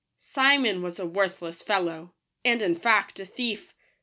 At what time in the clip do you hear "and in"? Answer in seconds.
2.43-2.75